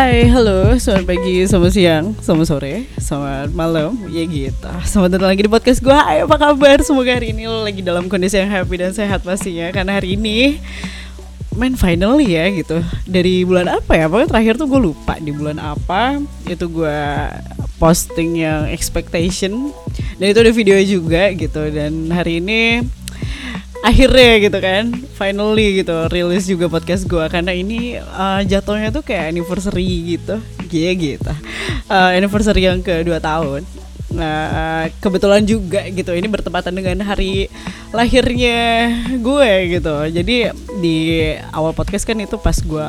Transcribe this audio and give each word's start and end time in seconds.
Hai, 0.00 0.24
halo, 0.32 0.80
selamat 0.80 1.12
pagi, 1.12 1.44
selamat 1.44 1.72
siang, 1.76 2.16
selamat 2.24 2.46
sore, 2.48 2.88
selamat 2.96 3.52
malam, 3.52 4.00
ya 4.08 4.24
gitu. 4.24 4.72
Selamat 4.88 5.12
datang 5.12 5.28
lagi 5.28 5.44
di 5.44 5.52
podcast 5.52 5.84
gue, 5.84 5.92
Hai, 5.92 6.24
apa 6.24 6.40
kabar? 6.40 6.80
Semoga 6.80 7.20
hari 7.20 7.36
ini 7.36 7.44
lo 7.44 7.60
lagi 7.60 7.84
dalam 7.84 8.08
kondisi 8.08 8.40
yang 8.40 8.48
happy 8.48 8.80
dan 8.80 8.96
sehat 8.96 9.20
pastinya. 9.20 9.68
Karena 9.68 10.00
hari 10.00 10.16
ini 10.16 10.56
main 11.52 11.76
final 11.76 12.16
ya 12.16 12.48
gitu. 12.48 12.80
Dari 13.04 13.44
bulan 13.44 13.76
apa 13.76 13.92
ya, 13.92 14.08
pokoknya 14.08 14.28
terakhir 14.32 14.56
tuh 14.56 14.72
gue 14.72 14.80
lupa 14.80 15.20
di 15.20 15.36
bulan 15.36 15.60
apa. 15.60 16.16
Itu 16.48 16.72
gue 16.72 17.00
posting 17.76 18.40
yang 18.40 18.72
expectation. 18.72 19.68
Dan 20.16 20.32
itu 20.32 20.40
ada 20.40 20.52
video 20.56 20.80
juga 20.80 21.28
gitu. 21.36 21.68
Dan 21.68 22.08
hari 22.08 22.40
ini 22.40 22.88
akhirnya 23.80 24.30
gitu 24.44 24.58
kan 24.60 24.92
finally 25.16 25.80
gitu 25.80 25.96
rilis 26.12 26.44
juga 26.44 26.68
podcast 26.68 27.08
gue 27.08 27.24
karena 27.32 27.52
ini 27.56 27.96
uh, 27.96 28.44
jatuhnya 28.44 28.92
tuh 28.92 29.00
kayak 29.00 29.32
anniversary 29.32 30.16
gitu 30.16 30.36
iya 30.68 30.92
gitu 30.92 31.32
uh, 31.88 32.10
anniversary 32.12 32.68
yang 32.68 32.84
kedua 32.84 33.18
tahun 33.18 33.64
Nah, 34.10 34.90
kebetulan 34.98 35.46
juga 35.46 35.86
gitu 35.86 36.10
ini 36.10 36.26
bertepatan 36.26 36.74
dengan 36.74 36.98
hari 37.06 37.46
lahirnya 37.94 38.90
gue 39.22 39.50
gitu. 39.78 39.94
Jadi 40.10 40.50
di 40.82 40.98
awal 41.54 41.70
podcast 41.70 42.02
kan 42.02 42.18
itu 42.18 42.34
pas 42.34 42.58
gue 42.58 42.88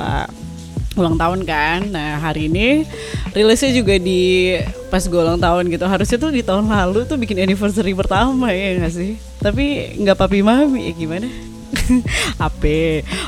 ulang 0.97 1.15
tahun 1.21 1.45
kan. 1.45 1.93
Nah, 1.93 2.17
hari 2.17 2.49
ini 2.49 2.89
rilisnya 3.37 3.69
juga 3.69 4.01
di 4.01 4.57
pas 4.89 5.05
gue 5.05 5.21
ulang 5.21 5.37
tahun 5.37 5.69
gitu. 5.69 5.85
Harusnya 5.85 6.17
tuh 6.17 6.33
di 6.33 6.41
tahun 6.41 6.65
lalu 6.65 7.05
tuh 7.05 7.21
bikin 7.21 7.37
anniversary 7.37 7.93
pertama 7.93 8.49
ya 8.49 8.81
gak 8.81 8.93
sih? 8.97 9.30
Tapi 9.41 9.97
nggak 9.97 10.17
papi 10.21 10.45
mami 10.45 10.85
ya 10.85 10.93
gimana? 10.93 11.25
HP. 12.41 12.63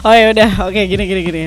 Oh 0.05 0.13
ya 0.13 0.29
udah, 0.29 0.49
oke 0.69 0.77
okay, 0.77 0.85
gini 0.85 1.03
gini 1.09 1.21
gini. 1.25 1.41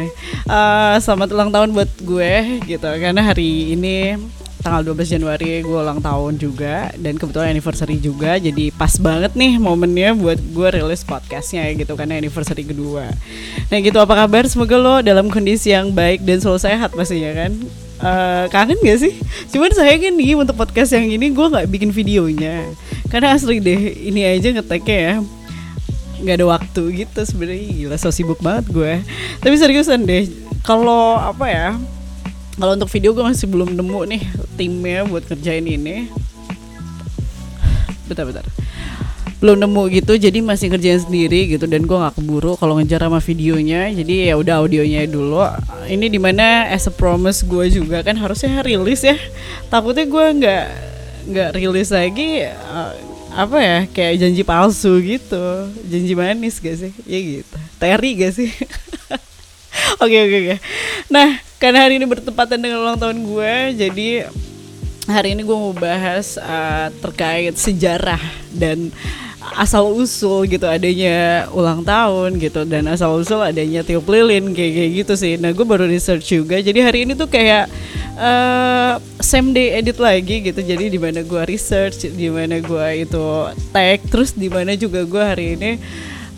Uh, 0.51 0.99
selamat 0.99 1.31
ulang 1.31 1.51
tahun 1.55 1.71
buat 1.71 1.91
gue 2.03 2.33
gitu. 2.67 2.91
Karena 2.99 3.23
hari 3.23 3.79
ini 3.79 4.19
tanggal 4.67 4.83
12 4.91 5.15
Januari 5.15 5.63
gue 5.63 5.79
ulang 5.79 6.03
tahun 6.03 6.35
juga. 6.43 6.91
Dan 6.99 7.15
kebetulan 7.15 7.55
anniversary 7.55 8.03
juga. 8.03 8.43
Jadi 8.43 8.75
pas 8.75 8.91
banget 8.99 9.39
nih 9.39 9.55
momennya 9.63 10.19
buat 10.19 10.43
gue 10.43 10.69
rilis 10.83 11.07
podcastnya 11.07 11.71
gitu. 11.79 11.95
Karena 11.95 12.19
anniversary 12.19 12.67
kedua. 12.67 13.07
Nah 13.71 13.79
gitu. 13.79 14.03
Apa 14.03 14.27
kabar? 14.27 14.51
Semoga 14.51 14.75
lo 14.75 14.95
dalam 14.99 15.31
kondisi 15.31 15.71
yang 15.71 15.95
baik 15.95 16.27
dan 16.27 16.43
selalu 16.43 16.59
sehat 16.59 16.91
pastinya 16.91 17.31
kan 17.39 17.55
uh, 18.01 18.45
kangen 18.51 18.79
gak 18.83 18.99
sih? 19.01 19.15
Cuman 19.53 19.71
saya 19.73 19.97
kan 19.97 20.13
nih 20.13 20.37
untuk 20.37 20.57
podcast 20.57 20.93
yang 20.97 21.07
ini 21.07 21.33
gue 21.33 21.47
nggak 21.47 21.67
bikin 21.71 21.91
videonya. 21.93 22.65
Karena 23.09 23.37
asli 23.37 23.63
deh 23.63 23.79
ini 24.09 24.27
aja 24.27 24.53
ngeteknya 24.53 24.99
ya. 24.99 25.15
Nggak 26.17 26.35
ada 26.41 26.47
waktu 26.49 26.83
gitu 27.05 27.21
sebenarnya. 27.23 27.65
Gila 27.65 27.97
so 28.01 28.11
sibuk 28.11 28.41
banget 28.41 28.69
gue 28.73 29.05
tapi 29.41 29.55
seriusan 29.55 30.03
deh 30.09 30.27
kalau 30.67 31.15
apa 31.15 31.47
ya 31.47 31.69
kalau 32.57 32.73
untuk 32.73 32.89
video 32.89 33.13
gue 33.13 33.21
masih 33.21 33.47
belum 33.47 33.77
nemu 33.77 34.01
nih 34.17 34.23
timnya 34.57 35.05
buat 35.05 35.29
kerjain 35.29 35.65
ini. 35.69 36.09
Bentar 38.09 38.25
bentar 38.25 38.47
belum 39.47 39.63
nemu 39.63 39.83
gitu 40.03 40.19
jadi 40.19 40.43
masih 40.43 40.75
kerjain 40.75 40.99
sendiri 40.99 41.55
gitu. 41.55 41.71
Dan 41.71 41.87
gue 41.87 41.95
nggak 41.95 42.19
keburu 42.19 42.59
kalau 42.59 42.83
ngejar 42.83 43.07
sama 43.07 43.23
videonya 43.23 43.95
jadi 43.95 44.35
ya 44.35 44.35
udah 44.35 44.59
audionya 44.59 45.07
dulu. 45.07 45.47
Ini 45.87 46.11
di 46.11 46.19
mana 46.19 46.67
as 46.67 46.91
a 46.91 46.93
promise 46.93 47.47
gue 47.47 47.71
juga 47.71 48.03
kan 48.03 48.19
harusnya 48.19 48.59
rilis 48.67 49.07
ya. 49.07 49.15
Takutnya 49.71 50.03
gue 50.11 50.27
nggak 50.43 50.65
nggak 51.31 51.49
rilis 51.55 51.95
lagi 51.95 52.43
uh, 52.43 52.91
apa 53.39 53.59
ya 53.63 53.79
kayak 53.87 54.27
janji 54.27 54.43
palsu 54.43 54.99
gitu. 54.99 55.71
Janji 55.87 56.13
manis 56.19 56.59
gak 56.59 56.77
sih? 56.83 56.93
Ya 57.07 57.19
gitu. 57.23 57.57
Teri 57.79 58.11
gak 58.19 58.35
sih? 58.35 58.51
Oke 60.03 60.19
oke 60.25 60.37
oke. 60.41 60.57
Nah 61.13 61.39
karena 61.61 61.85
hari 61.87 62.01
ini 62.01 62.09
bertepatan 62.09 62.59
dengan 62.59 62.85
ulang 62.85 62.99
tahun 62.99 63.23
gue 63.23 63.55
jadi 63.87 64.29
hari 65.07 65.39
ini 65.39 65.47
gue 65.47 65.57
mau 65.57 65.73
bahas 65.73 66.35
uh, 66.37 66.91
terkait 66.99 67.55
sejarah 67.55 68.21
dan 68.51 68.91
asal 69.55 69.87
usul 69.95 70.51
gitu 70.51 70.67
adanya 70.67 71.47
ulang 71.55 71.87
tahun 71.87 72.43
gitu 72.43 72.67
dan 72.67 72.91
asal 72.91 73.23
usul 73.23 73.39
adanya 73.39 73.87
tiup 73.87 74.09
lilin 74.11 74.51
kayak 74.51 74.73
kayak 74.75 74.91
gitu 75.05 75.13
sih. 75.15 75.33
Nah 75.39 75.55
gue 75.55 75.63
baru 75.63 75.87
research 75.87 76.35
juga. 76.35 76.59
Jadi 76.59 76.83
hari 76.83 76.99
ini 77.07 77.15
tuh 77.15 77.31
kayak 77.31 77.71
uh, 78.19 78.99
same 79.23 79.55
day 79.55 79.79
edit 79.79 80.03
lagi 80.03 80.43
gitu. 80.43 80.59
Jadi 80.59 80.91
di 80.91 80.99
mana 80.99 81.23
gue 81.23 81.43
research 81.47 82.11
di 82.11 82.27
mana 82.27 82.59
gue 82.59 82.87
itu 83.07 83.25
tag 83.71 84.03
terus 84.11 84.35
di 84.35 84.51
mana 84.51 84.75
juga 84.75 85.07
gue 85.07 85.23
hari 85.23 85.47
ini 85.55 85.71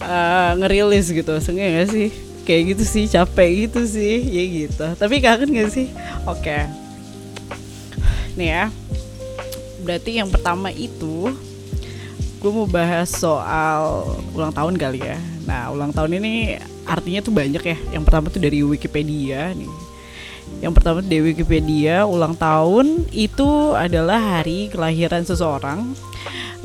uh, 0.05 0.53
ngerilis 0.61 1.09
gitu. 1.09 1.33
Seenggaknya 1.41 1.85
gak 1.85 1.89
sih? 1.89 2.09
Kayak 2.45 2.63
gitu 2.77 2.85
sih 2.85 3.05
capek 3.09 3.51
gitu 3.69 3.81
sih. 3.89 4.17
Ya 4.21 4.45
gitu. 4.45 4.87
Tapi 5.01 5.15
kangen 5.25 5.57
gak 5.57 5.71
sih? 5.73 5.89
Oke. 6.29 6.45
Okay. 6.45 6.63
nih 8.37 8.49
ya. 8.53 8.65
Berarti 9.83 10.21
yang 10.21 10.29
pertama 10.29 10.69
itu 10.71 11.33
gue 12.39 12.51
mau 12.55 12.71
bahas 12.71 13.11
soal 13.11 14.15
ulang 14.31 14.55
tahun 14.55 14.79
kali 14.79 15.03
ya. 15.03 15.19
Nah 15.43 15.75
ulang 15.75 15.91
tahun 15.91 16.23
ini 16.23 16.63
artinya 16.87 17.21
tuh 17.21 17.35
banyak 17.35 17.63
ya. 17.63 17.77
Yang 17.91 18.03
pertama 18.07 18.27
tuh 18.31 18.39
dari 18.39 18.63
Wikipedia 18.63 19.51
nih 19.53 19.88
yang 20.59 20.75
pertama 20.75 20.99
dari 20.99 21.23
Wikipedia 21.23 22.03
ulang 22.03 22.35
tahun 22.35 23.07
itu 23.15 23.79
adalah 23.79 24.43
hari 24.43 24.67
kelahiran 24.71 25.23
seseorang 25.23 25.95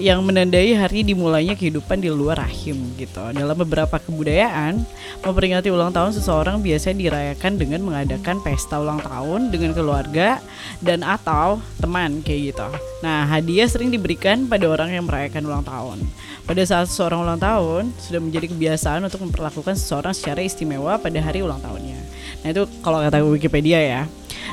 yang 0.01 0.25
menandai 0.25 0.73
hari 0.73 1.05
dimulainya 1.05 1.53
kehidupan 1.53 2.01
di 2.01 2.09
luar 2.09 2.41
rahim 2.41 2.97
gitu. 2.97 3.21
Dalam 3.29 3.53
beberapa 3.53 4.01
kebudayaan, 4.01 4.81
memperingati 5.21 5.69
ulang 5.69 5.93
tahun 5.93 6.17
seseorang 6.17 6.65
biasanya 6.65 6.97
dirayakan 6.97 7.61
dengan 7.61 7.85
mengadakan 7.85 8.41
pesta 8.41 8.81
ulang 8.81 8.97
tahun 9.05 9.53
dengan 9.53 9.77
keluarga 9.77 10.41
dan 10.81 11.05
atau 11.05 11.61
teman 11.77 12.25
kayak 12.25 12.57
gitu. 12.57 12.67
Nah, 13.05 13.29
hadiah 13.29 13.69
sering 13.69 13.93
diberikan 13.93 14.49
pada 14.49 14.65
orang 14.65 14.89
yang 14.97 15.05
merayakan 15.05 15.45
ulang 15.45 15.61
tahun. 15.61 16.01
Pada 16.43 16.63
saat 16.65 16.89
seseorang 16.89 17.21
ulang 17.29 17.39
tahun, 17.39 17.93
sudah 18.01 18.19
menjadi 18.19 18.49
kebiasaan 18.49 19.05
untuk 19.05 19.21
memperlakukan 19.29 19.77
seseorang 19.77 20.17
secara 20.17 20.41
istimewa 20.41 20.97
pada 20.97 21.21
hari 21.21 21.45
ulang 21.45 21.61
tahunnya. 21.61 22.12
Nah, 22.43 22.49
itu 22.51 22.63
kalau 22.83 22.99
kata 22.99 23.23
Wikipedia 23.23 23.79
ya. 23.79 24.01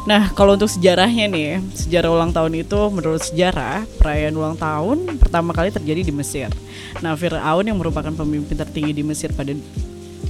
Nah, 0.09 0.33
kalau 0.33 0.57
untuk 0.57 0.71
sejarahnya 0.71 1.29
nih, 1.29 1.61
sejarah 1.77 2.09
ulang 2.09 2.33
tahun 2.33 2.63
itu 2.63 2.79
menurut 2.89 3.21
sejarah, 3.21 3.85
perayaan 4.01 4.33
ulang 4.33 4.57
tahun 4.57 5.21
pertama 5.21 5.53
kali 5.53 5.69
terjadi 5.69 6.07
di 6.07 6.15
Mesir. 6.15 6.49
Nah, 7.05 7.19
Firaun 7.19 7.67
yang 7.67 7.77
merupakan 7.77 8.15
pemimpin 8.15 8.57
tertinggi 8.57 8.97
di 8.97 9.05
Mesir 9.05 9.35
pada 9.37 9.53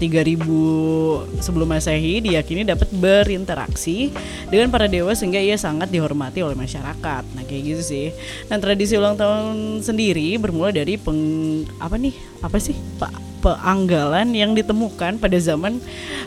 3000 0.00 0.40
sebelum 1.44 1.68
Masehi 1.68 2.24
diyakini 2.24 2.64
dapat 2.64 2.88
berinteraksi 2.88 4.08
dengan 4.48 4.72
para 4.72 4.88
dewa 4.88 5.12
sehingga 5.12 5.36
ia 5.36 5.60
sangat 5.60 5.92
dihormati 5.92 6.40
oleh 6.40 6.56
masyarakat. 6.56 7.22
Nah, 7.36 7.44
kayak 7.44 7.62
gitu 7.76 7.82
sih. 7.84 8.06
Nah, 8.48 8.56
tradisi 8.56 8.96
ulang 8.96 9.20
tahun 9.20 9.84
sendiri 9.84 10.40
bermula 10.40 10.72
dari 10.72 10.96
peng 10.96 11.20
apa 11.76 12.00
nih? 12.00 12.16
Apa 12.40 12.56
sih? 12.56 12.74
Pak 12.96 13.30
peanggalan 13.40 14.36
yang 14.36 14.52
ditemukan 14.52 15.16
pada 15.16 15.38
zaman 15.40 15.80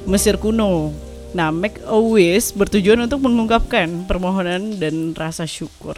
Mesir 0.09 0.41
kuno 0.41 0.89
Nah, 1.33 1.49
make 1.49 1.81
a 1.89 1.97
wish 1.97 2.53
bertujuan 2.53 3.01
untuk 3.09 3.25
mengungkapkan 3.25 4.05
permohonan 4.05 4.77
dan 4.77 5.17
rasa 5.17 5.49
syukur. 5.49 5.97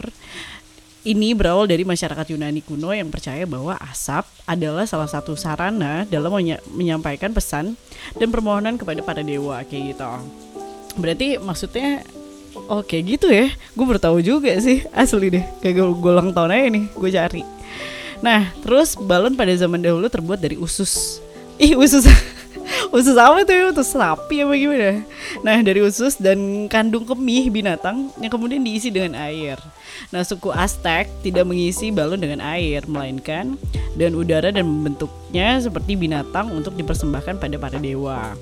Ini 1.06 1.38
berawal 1.38 1.70
dari 1.70 1.86
masyarakat 1.86 2.34
Yunani 2.34 2.66
kuno 2.66 2.90
yang 2.90 3.14
percaya 3.14 3.46
bahwa 3.46 3.78
asap 3.78 4.26
adalah 4.42 4.90
salah 4.90 5.06
satu 5.06 5.38
sarana 5.38 6.02
dalam 6.10 6.34
menyampaikan 6.74 7.30
pesan 7.30 7.78
dan 8.18 8.28
permohonan 8.34 8.74
kepada 8.74 9.06
para 9.06 9.22
dewa 9.22 9.62
kayak 9.62 9.94
gitu. 9.94 10.10
Berarti 10.98 11.38
maksudnya 11.38 12.02
oh 12.66 12.82
kayak 12.82 13.04
gitu 13.06 13.30
ya? 13.30 13.52
Gue 13.78 13.86
bertahu 13.86 14.18
juga 14.24 14.50
sih 14.58 14.82
asli 14.90 15.30
deh. 15.30 15.44
Kayak 15.62 15.94
gue, 15.94 16.12
tahun 16.34 16.50
aja 16.50 16.66
nih, 16.74 16.84
gue 16.90 17.10
cari. 17.12 17.42
Nah, 18.24 18.50
terus 18.64 18.96
balon 18.96 19.36
pada 19.36 19.52
zaman 19.54 19.84
dahulu 19.84 20.08
terbuat 20.08 20.40
dari 20.40 20.56
usus. 20.56 21.20
Ih, 21.60 21.76
usus 21.76 22.08
usus 22.96 23.12
apa 23.20 23.44
tuh 23.44 23.76
usus 23.76 23.92
sapi 23.92 24.40
apa 24.40 24.56
gimana? 24.56 25.04
Nah 25.44 25.60
dari 25.60 25.84
usus 25.84 26.16
dan 26.16 26.64
kandung 26.72 27.04
kemih 27.04 27.52
binatang 27.52 28.08
yang 28.16 28.32
kemudian 28.32 28.64
diisi 28.64 28.88
dengan 28.88 29.20
air. 29.20 29.60
Nah 30.08 30.24
suku 30.24 30.48
Aztec 30.48 31.12
tidak 31.20 31.44
mengisi 31.44 31.92
balon 31.92 32.16
dengan 32.16 32.40
air 32.40 32.88
melainkan 32.88 33.60
dan 34.00 34.16
udara 34.16 34.48
dan 34.48 34.64
membentuknya 34.64 35.60
seperti 35.60 35.92
binatang 35.92 36.48
untuk 36.56 36.72
dipersembahkan 36.72 37.36
pada 37.36 37.56
para 37.60 37.76
dewa. 37.76 38.32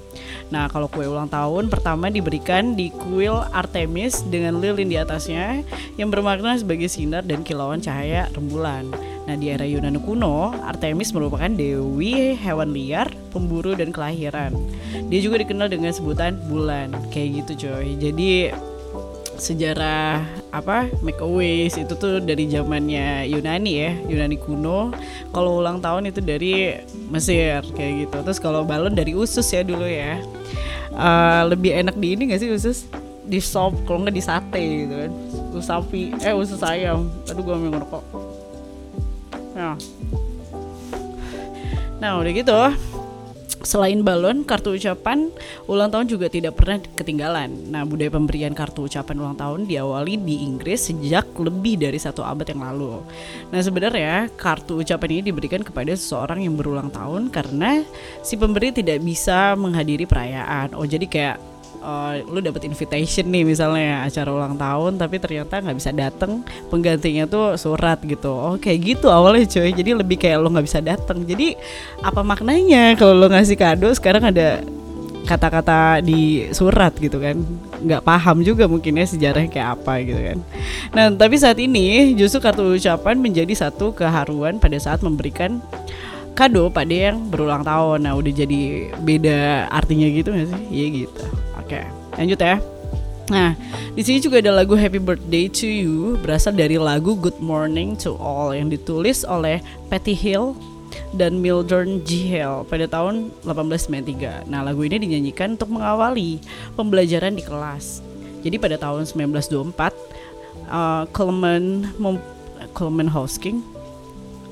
Nah 0.55 0.71
kalau 0.71 0.87
kue 0.87 1.03
ulang 1.03 1.27
tahun 1.27 1.67
pertama 1.67 2.07
diberikan 2.07 2.79
di 2.79 2.95
kuil 2.95 3.43
Artemis 3.51 4.23
dengan 4.31 4.63
lilin 4.63 4.87
di 4.87 4.95
atasnya 4.95 5.67
yang 5.99 6.15
bermakna 6.15 6.55
sebagai 6.55 6.87
sinar 6.87 7.27
dan 7.27 7.43
kilauan 7.43 7.83
cahaya 7.83 8.31
rembulan 8.31 8.87
Nah 9.25 9.41
di 9.41 9.49
era 9.49 9.65
Yunani 9.65 10.01
kuno, 10.05 10.53
Artemis 10.69 11.17
merupakan 11.17 11.49
dewi 11.49 12.37
hewan 12.37 12.77
liar, 12.77 13.09
pemburu 13.33 13.73
dan 13.73 13.89
kelahiran. 13.89 14.53
Dia 15.09 15.21
juga 15.25 15.41
dikenal 15.41 15.73
dengan 15.73 15.97
sebutan 15.97 16.37
bulan, 16.53 16.93
kayak 17.09 17.45
gitu 17.45 17.69
coy. 17.69 17.97
Jadi 17.97 18.53
sejarah 19.35 20.23
apa 20.55 20.87
make 21.03 21.19
a 21.19 21.27
wish 21.27 21.75
itu 21.75 21.91
tuh 21.99 22.23
dari 22.23 22.47
zamannya 22.47 23.27
Yunani 23.27 23.73
ya 23.75 23.91
Yunani 24.07 24.37
kuno. 24.39 24.93
Kalau 25.35 25.59
ulang 25.59 25.81
tahun 25.81 26.13
itu 26.13 26.21
dari 26.21 26.79
Mesir 27.09 27.65
kayak 27.75 27.93
gitu. 28.07 28.17
Terus 28.29 28.39
kalau 28.39 28.63
balon 28.63 28.93
dari 28.93 29.17
usus 29.17 29.49
ya 29.49 29.65
dulu 29.65 29.89
ya. 29.89 30.21
Uh, 30.95 31.51
lebih 31.51 31.75
enak 31.75 31.99
di 31.99 32.15
ini 32.15 32.31
gak 32.31 32.39
sih 32.45 32.53
usus? 32.55 32.87
Di 33.25 33.41
sop 33.41 33.75
kalau 33.89 34.05
nggak 34.05 34.15
di 34.15 34.23
sate 34.23 34.61
gitu 34.61 34.95
kan. 34.95 35.13
Usus 35.51 35.67
sapi 35.67 36.13
eh 36.21 36.37
usus 36.37 36.61
ayam. 36.61 37.09
Aduh 37.27 37.43
gue 37.43 37.57
mau 37.57 37.73
ngerokok 37.73 38.24
nah 39.55 39.79
nah 42.03 42.21
udah 42.21 42.33
gitu 42.35 42.59
Selain 43.65 44.05
balon, 44.05 44.45
kartu 44.45 44.77
ucapan 44.77 45.33
ulang 45.65 45.89
tahun 45.89 46.05
juga 46.05 46.29
tidak 46.29 46.61
pernah 46.61 46.85
ketinggalan. 46.85 47.73
Nah, 47.73 47.89
budaya 47.89 48.13
pemberian 48.13 48.53
kartu 48.53 48.85
ucapan 48.85 49.17
ulang 49.25 49.41
tahun 49.41 49.65
diawali 49.65 50.21
di 50.21 50.45
Inggris 50.45 50.93
sejak 50.93 51.33
lebih 51.41 51.81
dari 51.81 51.97
satu 51.97 52.21
abad 52.21 52.45
yang 52.45 52.61
lalu. 52.61 53.01
Nah, 53.49 53.65
sebenarnya 53.65 54.29
kartu 54.37 54.85
ucapan 54.85 55.17
ini 55.17 55.33
diberikan 55.33 55.65
kepada 55.65 55.97
seseorang 55.97 56.45
yang 56.45 56.61
berulang 56.61 56.93
tahun 56.93 57.33
karena 57.33 57.81
si 58.21 58.37
pemberi 58.37 58.69
tidak 58.69 59.01
bisa 59.01 59.57
menghadiri 59.57 60.05
perayaan. 60.05 60.77
Oh, 60.77 60.85
jadi 60.85 61.09
kayak 61.09 61.54
uh, 61.81 62.21
lu 62.29 62.39
dapat 62.45 62.69
invitation 62.69 63.27
nih 63.31 63.43
misalnya 63.43 64.05
acara 64.07 64.31
ulang 64.31 64.55
tahun 64.55 65.01
tapi 65.01 65.17
ternyata 65.19 65.63
nggak 65.63 65.77
bisa 65.79 65.91
dateng 65.91 66.45
penggantinya 66.69 67.25
tuh 67.27 67.59
surat 67.59 67.99
gitu 68.05 68.31
oh 68.31 68.55
kayak 68.61 68.95
gitu 68.95 69.11
awalnya 69.11 69.49
cuy 69.49 69.73
jadi 69.73 69.91
lebih 69.99 70.17
kayak 70.21 70.39
lo 70.43 70.53
nggak 70.53 70.67
bisa 70.67 70.79
dateng 70.85 71.27
jadi 71.27 71.59
apa 72.05 72.21
maknanya 72.21 72.95
kalau 72.95 73.17
lo 73.17 73.27
ngasih 73.31 73.59
kado 73.59 73.89
sekarang 73.97 74.31
ada 74.31 74.63
kata-kata 75.25 76.05
di 76.05 76.53
surat 76.53 76.93
gitu 77.01 77.17
kan 77.17 77.41
nggak 77.81 78.05
paham 78.05 78.45
juga 78.45 78.69
mungkin 78.69 79.01
ya 79.01 79.09
sejarahnya 79.09 79.49
kayak 79.49 79.69
apa 79.81 79.93
gitu 80.05 80.21
kan 80.21 80.39
nah 80.93 81.09
tapi 81.09 81.41
saat 81.41 81.57
ini 81.57 82.13
justru 82.13 82.45
kartu 82.45 82.77
ucapan 82.77 83.17
menjadi 83.17 83.57
satu 83.57 83.97
keharuan 83.97 84.61
pada 84.61 84.77
saat 84.77 85.01
memberikan 85.01 85.65
kado 86.35 86.67
pada 86.69 86.91
yang 86.91 87.31
berulang 87.31 87.63
tahun. 87.63 88.05
Nah, 88.05 88.19
udah 88.19 88.33
jadi 88.35 88.91
beda 89.01 89.71
artinya 89.71 90.07
gitu 90.11 90.35
gak 90.35 90.51
sih? 90.51 90.63
Iya 90.69 90.87
gitu. 91.07 91.23
Oke, 91.65 91.81
lanjut 92.21 92.39
ya. 92.39 92.61
Nah, 93.33 93.57
di 93.97 94.05
sini 94.05 94.21
juga 94.21 94.37
ada 94.37 94.53
lagu 94.53 94.77
Happy 94.77 95.01
Birthday 95.01 95.49
to 95.49 95.65
You 95.65 96.21
berasal 96.21 96.53
dari 96.53 96.77
lagu 96.77 97.17
Good 97.17 97.41
Morning 97.41 97.97
to 98.05 98.21
All 98.21 98.53
yang 98.53 98.69
ditulis 98.69 99.25
oleh 99.25 99.65
Patty 99.89 100.13
Hill 100.13 100.53
dan 101.17 101.41
Mildred 101.41 102.05
G. 102.05 102.29
Hill 102.29 102.69
pada 102.69 102.85
tahun 102.85 103.33
1893. 103.49 104.45
Nah, 104.45 104.61
lagu 104.61 104.85
ini 104.85 105.01
dinyanyikan 105.01 105.57
untuk 105.57 105.73
mengawali 105.73 106.37
pembelajaran 106.77 107.33
di 107.33 107.41
kelas. 107.41 108.05
Jadi 108.45 108.61
pada 108.61 108.77
tahun 108.77 109.09
1924, 109.09 109.97
uh, 110.69 111.09
Coleman 111.17 111.89
Coleman 112.77 113.09
Hosking 113.09 113.65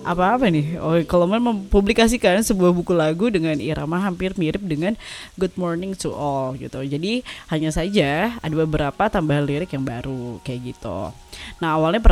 apa-apa 0.03 0.51
nih. 0.51 0.77
Oh, 0.79 0.99
kalau 1.07 1.27
mempublikasikan 1.27 2.43
sebuah 2.43 2.75
buku 2.75 2.93
lagu 2.93 3.31
dengan 3.31 3.57
irama 3.59 3.99
hampir 4.03 4.35
mirip 4.37 4.63
dengan 4.63 4.99
Good 5.39 5.55
Morning 5.57 5.95
to 5.99 6.13
All 6.13 6.55
gitu. 6.59 6.83
Jadi 6.83 7.23
hanya 7.49 7.71
saja 7.71 8.37
ada 8.39 8.55
beberapa 8.55 9.09
tambahan 9.09 9.47
lirik 9.47 9.73
yang 9.73 9.87
baru 9.87 10.43
kayak 10.43 10.75
gitu. 10.75 11.15
Nah 11.61 11.79
awalnya 11.79 12.03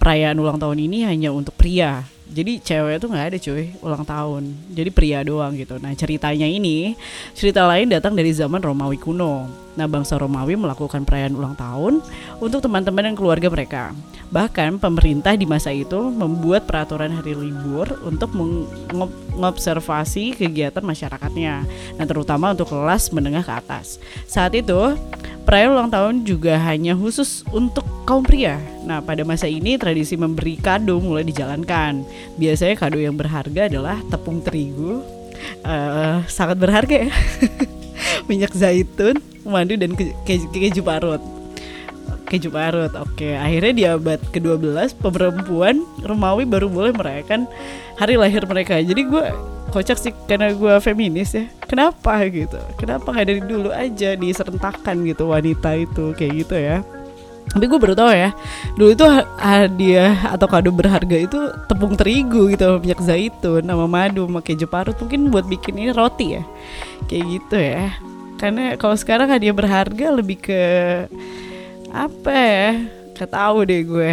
perayaan 0.00 0.40
ulang 0.40 0.56
tahun 0.56 0.80
ini 0.80 1.04
hanya 1.04 1.30
untuk 1.30 1.54
pria. 1.56 2.04
Jadi 2.24 2.56
cewek 2.56 3.04
tuh 3.04 3.12
nggak 3.12 3.26
ada 3.30 3.38
cuy 3.38 3.76
ulang 3.84 4.02
tahun. 4.02 4.42
Jadi 4.72 4.90
pria 4.90 5.20
doang 5.20 5.52
gitu. 5.60 5.76
Nah 5.76 5.92
ceritanya 5.92 6.48
ini 6.48 6.96
cerita 7.36 7.68
lain 7.68 7.92
datang 7.92 8.16
dari 8.16 8.32
zaman 8.32 8.64
Romawi 8.64 8.96
kuno. 8.96 9.44
Nah 9.76 9.84
bangsa 9.84 10.16
Romawi 10.16 10.56
melakukan 10.56 11.04
perayaan 11.04 11.36
ulang 11.36 11.52
tahun 11.52 12.00
untuk 12.40 12.64
teman-teman 12.64 13.12
dan 13.12 13.14
keluarga 13.14 13.52
mereka. 13.52 13.92
Bahkan 14.32 14.80
pemerintah 14.80 15.36
di 15.36 15.44
masa 15.44 15.70
itu 15.70 16.10
membuat 16.10 16.64
peraturan 16.64 17.12
hari 17.12 17.36
libur 17.36 17.86
untuk 18.02 18.32
mengobservasi 18.34 20.34
kegiatan 20.34 20.82
masyarakatnya. 20.82 21.54
Nah 22.00 22.04
terutama 22.08 22.56
untuk 22.56 22.72
kelas 22.72 23.12
menengah 23.12 23.44
ke 23.44 23.52
atas. 23.52 24.00
Saat 24.26 24.58
itu 24.58 24.96
Perayaan 25.44 25.76
ulang 25.76 25.90
tahun 25.92 26.14
juga 26.24 26.56
hanya 26.56 26.96
khusus 26.96 27.44
untuk 27.52 27.84
kaum 28.08 28.24
pria. 28.24 28.56
Nah, 28.88 29.04
pada 29.04 29.28
masa 29.28 29.44
ini 29.44 29.76
tradisi 29.76 30.16
memberi 30.16 30.56
kado 30.56 30.96
mulai 31.04 31.24
dijalankan. 31.24 32.00
Biasanya 32.40 32.74
kado 32.80 32.96
yang 32.96 33.12
berharga 33.12 33.68
adalah 33.68 34.00
tepung 34.08 34.40
terigu, 34.40 35.04
uh, 35.68 36.24
sangat 36.28 36.56
berharga 36.56 37.08
ya, 37.08 37.12
minyak 38.28 38.56
zaitun, 38.56 39.20
madu 39.44 39.76
dan 39.76 39.92
ke 39.92 40.16
keju, 40.24 40.48
keju 40.48 40.80
parut. 40.80 41.20
Keju 42.24 42.48
parut, 42.48 42.92
oke. 42.96 43.36
Akhirnya 43.36 43.72
di 43.76 43.84
abad 43.84 44.20
ke-12, 44.32 44.96
perempuan 44.98 45.84
Romawi 46.00 46.48
baru 46.48 46.72
boleh 46.72 46.92
merayakan 46.96 47.44
hari 48.00 48.16
lahir 48.16 48.48
mereka. 48.48 48.80
Jadi 48.80 49.04
gue 49.04 49.24
kocak 49.70 49.98
sih 50.00 50.12
karena 50.24 50.56
gue 50.56 50.74
feminis 50.80 51.36
ya. 51.36 51.44
Kenapa 51.68 52.24
gitu? 52.30 52.56
Kenapa 52.80 53.12
nggak 53.12 53.26
dari 53.28 53.42
dulu 53.44 53.68
aja 53.74 54.16
diserentakkan 54.16 55.04
gitu 55.04 55.28
wanita 55.28 55.76
itu 55.76 56.16
kayak 56.16 56.32
gitu 56.46 56.56
ya? 56.56 56.80
Tapi 57.44 57.68
gue 57.68 57.76
baru 57.76 57.92
tahu 57.92 58.08
ya 58.08 58.32
dulu 58.72 58.90
itu 58.96 59.04
hadiah 59.36 60.32
atau 60.32 60.48
kado 60.48 60.72
berharga 60.72 61.28
itu 61.28 61.38
tepung 61.68 61.92
terigu 61.92 62.48
gitu 62.48 62.80
minyak 62.80 63.04
zaitun 63.04 63.68
sama 63.68 63.84
madu 63.84 64.24
sama 64.24 64.40
keju 64.40 64.64
parut. 64.64 64.96
Mungkin 64.96 65.28
buat 65.28 65.44
bikin 65.44 65.76
ini 65.76 65.92
roti 65.92 66.40
ya 66.40 66.42
kayak 67.04 67.24
gitu 67.28 67.56
ya. 67.60 67.92
Karena 68.40 68.74
kalau 68.80 68.96
sekarang 68.96 69.28
hadiah 69.28 69.54
berharga 69.54 70.06
lebih 70.10 70.40
ke 70.40 70.60
apa 71.94 72.34
ya? 72.34 72.70
Gak 73.14 73.30
tahu 73.30 73.62
deh 73.62 73.86
gue. 73.86 74.12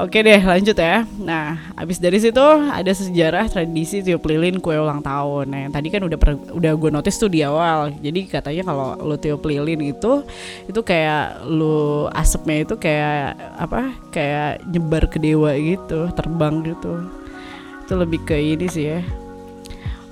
Oke 0.00 0.24
deh 0.24 0.40
lanjut 0.40 0.72
ya. 0.76 1.04
Nah 1.20 1.72
abis 1.76 2.00
dari 2.00 2.16
situ 2.16 2.40
ada 2.68 2.92
sejarah 2.92 3.44
tradisi 3.46 4.00
tiup 4.00 4.24
lilin 4.24 4.56
kue 4.56 4.76
ulang 4.76 5.04
tahun. 5.04 5.52
Nah 5.52 5.58
yang 5.68 5.72
tadi 5.72 5.88
kan 5.94 6.04
udah 6.04 6.18
per, 6.20 6.36
udah 6.52 6.72
gue 6.74 6.90
notice 6.90 7.20
tuh 7.20 7.28
di 7.28 7.44
awal. 7.44 7.92
Jadi 8.00 8.24
katanya 8.24 8.72
kalau 8.72 8.96
lu 8.98 9.16
tiup 9.20 9.44
lilin 9.44 9.92
itu 9.94 10.24
Itu 10.64 10.80
kayak 10.80 11.44
lu 11.46 12.08
asapnya 12.10 12.64
itu 12.64 12.74
kayak 12.80 13.36
apa 13.60 13.92
Kayak 14.10 14.64
nyebar 14.64 15.06
ke 15.06 15.20
dewa 15.20 15.52
gitu 15.60 16.08
Terbang 16.16 16.64
gitu. 16.64 17.06
Itu 17.84 17.94
lebih 17.94 18.24
ke 18.24 18.36
ini 18.36 18.66
sih 18.66 18.96
ya. 18.96 19.00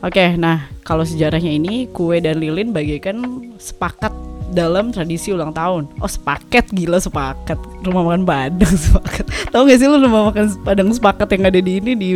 Oke 0.06 0.36
nah 0.38 0.68
kalau 0.84 1.02
sejarahnya 1.08 1.50
ini 1.50 1.88
Kue 1.88 2.20
dan 2.20 2.38
lilin 2.38 2.70
bagikan 2.70 3.20
sepakat 3.56 4.29
dalam 4.52 4.90
tradisi 4.90 5.30
ulang 5.30 5.54
tahun. 5.54 5.88
Oh 6.02 6.10
sepaket 6.10 6.70
gila 6.74 6.98
sepaket 6.98 7.58
rumah 7.86 8.04
makan 8.04 8.22
Padang 8.26 8.74
sepaket. 8.84 9.26
Tahu 9.50 9.62
gak 9.66 9.78
sih 9.80 9.88
lu 9.88 9.98
rumah 10.02 10.30
makan 10.30 10.46
Padang 10.62 10.90
sepaket 10.90 11.28
yang 11.38 11.42
ada 11.48 11.60
di 11.62 11.72
ini 11.78 11.92
di 11.96 12.08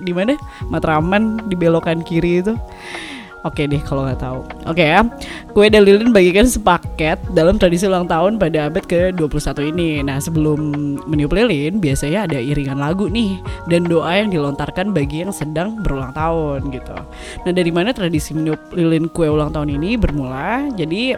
di 0.00 0.12
mana? 0.14 0.38
Matraman 0.70 1.50
di 1.50 1.54
belokan 1.58 2.00
kiri 2.06 2.40
itu. 2.40 2.54
Oke 3.44 3.68
deh 3.68 3.76
kalau 3.84 4.08
nggak 4.08 4.24
tahu. 4.24 4.40
Oke 4.64 4.80
ya. 4.80 5.04
Kue 5.52 5.68
dan 5.68 5.84
lilin 5.84 6.16
bagikan 6.16 6.48
sepaket 6.48 7.20
dalam 7.36 7.60
tradisi 7.60 7.84
ulang 7.84 8.08
tahun 8.08 8.40
pada 8.40 8.72
abad 8.72 8.80
ke-21 8.88 9.68
ini. 9.68 10.00
Nah, 10.00 10.16
sebelum 10.16 10.72
meniup 11.04 11.36
lilin 11.36 11.76
biasanya 11.76 12.24
ada 12.24 12.40
iringan 12.40 12.80
lagu 12.80 13.04
nih 13.04 13.36
dan 13.68 13.84
doa 13.84 14.16
yang 14.16 14.32
dilontarkan 14.32 14.96
bagi 14.96 15.28
yang 15.28 15.32
sedang 15.36 15.76
berulang 15.84 16.16
tahun 16.16 16.72
gitu. 16.72 16.96
Nah, 17.44 17.52
dari 17.52 17.68
mana 17.68 17.92
tradisi 17.92 18.32
meniup 18.32 18.72
lilin 18.72 19.12
kue 19.12 19.28
ulang 19.28 19.52
tahun 19.52 19.76
ini 19.76 20.00
bermula? 20.00 20.72
Jadi 20.72 21.12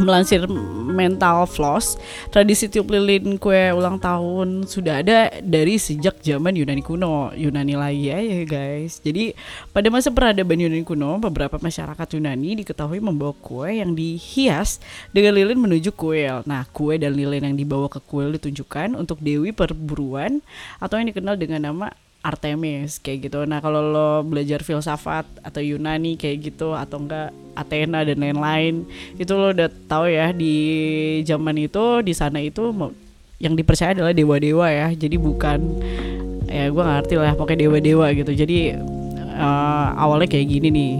Melansir 0.00 0.48
Mental 0.92 1.44
Floss, 1.44 2.00
tradisi 2.32 2.68
tiup 2.68 2.88
lilin 2.88 3.36
kue 3.36 3.72
ulang 3.72 4.00
tahun 4.00 4.64
sudah 4.64 5.04
ada 5.04 5.28
dari 5.44 5.76
sejak 5.76 6.20
zaman 6.24 6.56
Yunani 6.56 6.80
kuno. 6.80 7.32
Yunani 7.36 7.76
lagi 7.76 8.08
ya, 8.08 8.18
ya 8.20 8.44
guys. 8.48 9.04
Jadi 9.04 9.36
pada 9.74 9.92
masa 9.92 10.08
peradaban 10.08 10.56
Yunani 10.56 10.84
kuno, 10.86 11.20
beberapa 11.20 11.60
masyarakat 11.60 12.16
Yunani 12.16 12.64
diketahui 12.64 13.04
membawa 13.04 13.36
kue 13.36 13.84
yang 13.84 13.92
dihias 13.92 14.80
dengan 15.12 15.36
lilin 15.36 15.60
menuju 15.60 15.92
kuil. 15.92 16.40
Nah, 16.48 16.64
kue 16.72 16.96
dan 16.96 17.12
lilin 17.12 17.52
yang 17.52 17.56
dibawa 17.56 17.92
ke 17.92 18.00
kuil 18.00 18.32
ditunjukkan 18.36 18.96
untuk 18.96 19.20
dewi 19.20 19.52
perburuan 19.52 20.40
atau 20.80 20.96
yang 20.96 21.12
dikenal 21.12 21.36
dengan 21.36 21.68
nama 21.68 21.92
Artemis 22.22 23.02
kayak 23.02 23.28
gitu. 23.28 23.42
Nah 23.44 23.58
kalau 23.58 23.82
lo 23.82 24.10
belajar 24.22 24.62
filsafat 24.62 25.26
atau 25.42 25.58
Yunani 25.58 26.14
kayak 26.14 26.54
gitu 26.54 26.72
atau 26.72 27.02
enggak 27.02 27.34
Athena 27.52 28.06
dan 28.06 28.22
lain-lain 28.22 28.88
itu 29.20 29.32
lo 29.34 29.52
udah 29.52 29.68
tahu 29.90 30.08
ya 30.08 30.32
di 30.32 30.56
zaman 31.26 31.68
itu 31.68 32.00
di 32.00 32.14
sana 32.16 32.40
itu 32.40 32.72
yang 33.42 33.58
dipercaya 33.58 33.92
adalah 33.92 34.14
dewa-dewa 34.14 34.70
ya. 34.70 34.88
Jadi 34.94 35.18
bukan 35.18 35.58
ya 36.46 36.70
gue 36.70 36.82
ngerti 36.82 37.14
lah 37.18 37.34
pokoknya 37.34 37.66
dewa-dewa 37.66 38.06
gitu. 38.14 38.32
Jadi 38.32 38.78
uh, 39.34 39.88
awalnya 39.98 40.30
kayak 40.30 40.46
gini 40.46 40.68
nih 40.70 40.92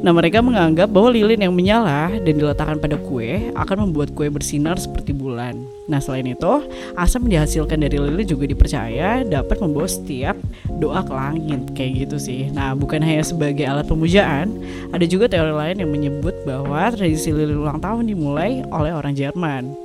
Nah 0.00 0.16
mereka 0.16 0.40
menganggap 0.40 0.88
bahwa 0.88 1.12
lilin 1.12 1.44
yang 1.44 1.52
menyala 1.52 2.08
dan 2.24 2.34
diletakkan 2.40 2.80
pada 2.80 2.96
kue 2.96 3.52
akan 3.52 3.88
membuat 3.88 4.16
kue 4.16 4.32
bersinar 4.32 4.80
seperti 4.80 5.12
bulan. 5.12 5.60
Nah 5.92 6.00
selain 6.00 6.24
itu, 6.24 6.64
asam 6.96 7.28
yang 7.28 7.44
dihasilkan 7.44 7.84
dari 7.84 8.00
lilin 8.00 8.24
juga 8.24 8.48
dipercaya 8.48 9.20
dapat 9.28 9.60
membawa 9.60 9.84
setiap 9.84 10.40
doa 10.80 11.04
ke 11.04 11.12
langit 11.12 11.60
kayak 11.76 11.92
gitu 12.08 12.16
sih. 12.16 12.48
Nah 12.48 12.72
bukan 12.72 13.04
hanya 13.04 13.20
sebagai 13.20 13.68
alat 13.68 13.84
pemujaan, 13.84 14.56
ada 14.88 15.04
juga 15.04 15.28
teori 15.28 15.52
lain 15.52 15.84
yang 15.84 15.90
menyebut 15.92 16.32
bahwa 16.48 16.88
tradisi 16.96 17.28
lilin 17.28 17.60
ulang 17.60 17.84
tahun 17.84 18.08
dimulai 18.08 18.64
oleh 18.72 18.96
orang 18.96 19.12
Jerman. 19.12 19.76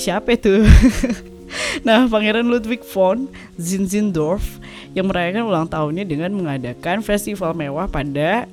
Siapa 0.00 0.40
itu? 0.40 0.64
Nah, 1.82 2.06
Pangeran 2.06 2.46
Ludwig 2.46 2.86
von 2.86 3.26
Zinzendorf 3.58 4.62
yang 4.94 5.06
merayakan 5.10 5.46
ulang 5.46 5.66
tahunnya 5.66 6.06
dengan 6.06 6.34
mengadakan 6.34 7.02
festival 7.02 7.54
mewah 7.54 7.86
pada 7.86 8.46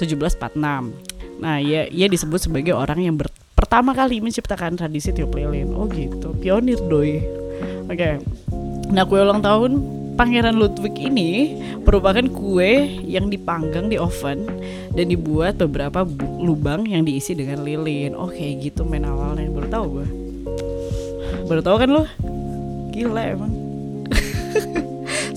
1746. 0.00 1.40
Nah, 1.40 1.56
ia 1.60 1.88
ia 1.88 2.06
disebut 2.08 2.40
sebagai 2.48 2.76
orang 2.76 3.00
yang 3.00 3.16
pertama 3.60 3.92
kali 3.92 4.24
menciptakan 4.24 4.74
tradisi 4.80 5.12
tiup 5.12 5.36
lilin 5.36 5.76
oh 5.76 5.84
gitu 5.92 6.32
pionir 6.40 6.80
doi 6.88 7.20
oke 7.86 7.92
okay. 7.92 8.16
nah 8.88 9.04
kue 9.04 9.20
ulang 9.20 9.44
tahun 9.44 10.00
Pangeran 10.16 10.60
Ludwig 10.60 11.00
ini 11.00 11.56
merupakan 11.80 12.20
kue 12.28 13.00
yang 13.08 13.32
dipanggang 13.32 13.88
di 13.88 13.96
oven 13.96 14.44
dan 14.92 15.08
dibuat 15.08 15.56
beberapa 15.56 16.04
lubang 16.36 16.84
yang 16.84 17.08
diisi 17.08 17.32
dengan 17.32 17.64
lilin. 17.64 18.12
Oh 18.12 18.28
kayak 18.28 18.68
gitu 18.68 18.84
main 18.84 19.08
awalnya 19.08 19.48
baru 19.48 19.68
tahu 19.72 19.86
gue. 19.96 20.06
Baru 21.48 21.60
tahu 21.64 21.76
kan 21.80 21.88
lo? 21.88 22.04
Gila 22.92 23.22
emang. 23.32 23.52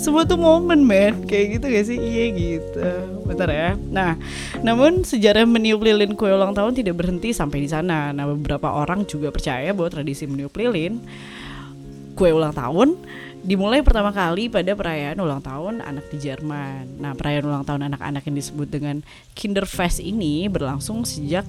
Semua 0.04 0.28
tuh 0.28 0.36
momen 0.36 0.84
men 0.84 1.24
Kayak 1.24 1.46
gitu 1.56 1.66
gak 1.72 1.86
sih? 1.88 1.96
Iya 1.96 2.26
gitu 2.36 2.88
Bentar 3.24 3.48
ya 3.48 3.80
Nah 3.80 4.20
Namun 4.60 5.08
sejarah 5.08 5.48
meniup 5.48 5.80
lilin 5.80 6.12
kue 6.20 6.28
ulang 6.28 6.52
tahun 6.52 6.76
tidak 6.76 7.00
berhenti 7.00 7.32
sampai 7.32 7.64
di 7.64 7.70
sana 7.72 8.12
Nah 8.12 8.28
beberapa 8.28 8.68
orang 8.76 9.08
juga 9.08 9.32
percaya 9.32 9.72
bahwa 9.72 9.88
tradisi 9.88 10.28
meniup 10.28 10.52
lilin 10.60 11.00
Kue 12.20 12.36
ulang 12.36 12.52
tahun 12.52 13.00
dimulai 13.44 13.84
pertama 13.84 14.16
kali 14.16 14.48
pada 14.48 14.72
perayaan 14.72 15.20
ulang 15.20 15.44
tahun 15.44 15.84
anak 15.84 16.08
di 16.16 16.18
Jerman. 16.24 17.04
Nah, 17.04 17.12
perayaan 17.12 17.44
ulang 17.44 17.68
tahun 17.68 17.92
anak-anak 17.92 18.24
yang 18.24 18.40
disebut 18.40 18.72
dengan 18.72 19.04
Kinderfest 19.36 20.00
ini 20.00 20.48
berlangsung 20.48 21.04
sejak 21.04 21.44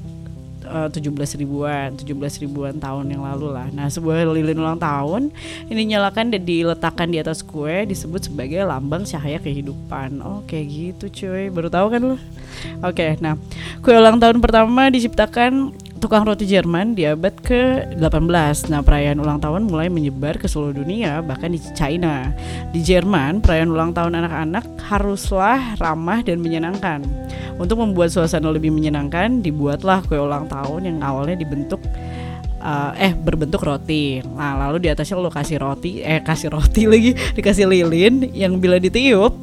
uh, 0.66 0.88
17 0.88 1.40
ribuan, 1.40 1.94
17 1.96 2.44
ribuan 2.44 2.74
tahun 2.76 3.08
yang 3.08 3.22
lalu 3.22 3.52
lah. 3.52 3.68
Nah, 3.70 3.86
sebuah 3.88 4.26
lilin 4.34 4.58
ulang 4.58 4.80
tahun 4.80 5.30
ini 5.68 5.96
nyalakan 5.96 6.34
dan 6.34 6.42
diletakkan 6.42 7.08
di 7.08 7.20
atas 7.20 7.44
kue 7.44 7.84
disebut 7.88 8.28
sebagai 8.28 8.64
lambang 8.64 9.04
cahaya 9.04 9.40
kehidupan. 9.40 10.20
Oh, 10.24 10.42
kayak 10.44 10.66
gitu 10.68 11.04
cuy. 11.08 11.48
Baru 11.52 11.68
tahu 11.68 11.86
kan 11.92 12.00
lo? 12.02 12.16
Oke, 12.16 12.20
okay, 12.82 13.10
nah, 13.20 13.36
kue 13.84 13.94
ulang 13.94 14.16
tahun 14.20 14.40
pertama 14.40 14.88
diciptakan 14.88 15.74
tukang 16.04 16.28
roti 16.28 16.44
Jerman 16.44 16.92
di 16.92 17.08
abad 17.08 17.32
ke-18. 17.40 18.68
Nah, 18.68 18.84
perayaan 18.84 19.24
ulang 19.24 19.40
tahun 19.40 19.64
mulai 19.64 19.88
menyebar 19.88 20.36
ke 20.36 20.44
seluruh 20.44 20.76
dunia, 20.76 21.24
bahkan 21.24 21.48
di 21.48 21.56
China. 21.72 22.28
Di 22.76 22.84
Jerman, 22.84 23.40
perayaan 23.40 23.72
ulang 23.72 23.96
tahun 23.96 24.20
anak-anak 24.20 24.68
haruslah 24.84 25.80
ramah 25.80 26.20
dan 26.20 26.44
menyenangkan. 26.44 27.23
Untuk 27.54 27.78
membuat 27.78 28.10
suasana 28.10 28.50
lebih 28.50 28.74
menyenangkan, 28.74 29.38
dibuatlah 29.38 30.02
kue 30.06 30.18
ulang 30.18 30.50
tahun 30.50 30.90
yang 30.90 30.98
awalnya 31.06 31.38
dibentuk 31.38 31.78
uh, 32.58 32.90
eh 32.98 33.14
berbentuk 33.14 33.62
roti. 33.62 34.24
Nah, 34.24 34.58
lalu 34.58 34.86
di 34.86 34.88
atasnya 34.90 35.20
lo 35.20 35.30
kasih 35.30 35.62
roti, 35.62 36.02
eh 36.02 36.18
kasih 36.18 36.50
roti 36.50 36.88
lagi, 36.92 37.14
dikasih 37.36 37.70
lilin 37.70 38.26
yang 38.34 38.58
bila 38.58 38.82
ditiup 38.82 39.36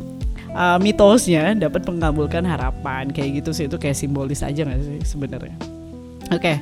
uh, 0.52 0.78
mitosnya 0.82 1.56
dapat 1.56 1.88
mengabulkan 1.88 2.44
harapan 2.44 3.08
kayak 3.14 3.44
gitu 3.44 3.56
sih 3.56 3.66
itu 3.72 3.78
kayak 3.80 3.96
simbolis 3.96 4.44
aja 4.44 4.68
nggak 4.68 4.82
sih 4.82 5.00
sebenarnya. 5.08 5.56
Oke, 6.32 6.48
okay. 6.48 6.56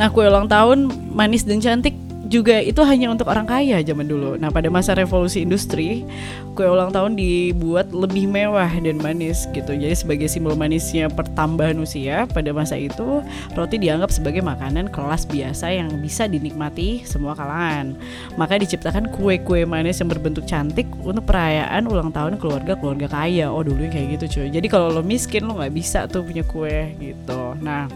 nah 0.00 0.08
kue 0.08 0.24
ulang 0.24 0.48
tahun 0.48 0.88
manis 1.12 1.44
dan 1.44 1.60
cantik 1.60 1.92
juga 2.30 2.62
itu 2.62 2.78
hanya 2.86 3.10
untuk 3.10 3.26
orang 3.26 3.42
kaya 3.42 3.82
zaman 3.82 4.06
dulu. 4.06 4.38
Nah 4.38 4.54
pada 4.54 4.70
masa 4.70 4.94
revolusi 4.94 5.42
industri, 5.42 6.06
kue 6.54 6.62
ulang 6.62 6.94
tahun 6.94 7.18
dibuat 7.18 7.90
lebih 7.90 8.30
mewah 8.30 8.70
dan 8.70 9.02
manis 9.02 9.50
gitu. 9.50 9.74
Jadi 9.74 9.90
sebagai 9.98 10.30
simbol 10.30 10.54
manisnya 10.54 11.10
pertambahan 11.10 11.74
usia 11.82 12.30
pada 12.30 12.54
masa 12.54 12.78
itu, 12.78 13.18
roti 13.58 13.82
dianggap 13.82 14.14
sebagai 14.14 14.46
makanan 14.46 14.94
kelas 14.94 15.26
biasa 15.26 15.74
yang 15.74 15.90
bisa 15.98 16.30
dinikmati 16.30 17.02
semua 17.02 17.34
kalangan. 17.34 17.98
Maka 18.38 18.62
diciptakan 18.62 19.10
kue-kue 19.10 19.66
manis 19.66 19.98
yang 19.98 20.06
berbentuk 20.06 20.46
cantik 20.46 20.86
untuk 21.02 21.26
perayaan 21.26 21.90
ulang 21.90 22.14
tahun 22.14 22.38
keluarga-keluarga 22.38 23.10
kaya. 23.10 23.50
Oh 23.50 23.66
dulu 23.66 23.90
kayak 23.90 24.22
gitu 24.22 24.38
cuy. 24.38 24.54
Jadi 24.54 24.70
kalau 24.70 24.94
lo 24.94 25.02
miskin 25.02 25.50
lo 25.50 25.58
nggak 25.58 25.74
bisa 25.74 26.06
tuh 26.06 26.22
punya 26.22 26.46
kue 26.46 26.94
gitu. 27.02 27.58
Nah 27.58 27.90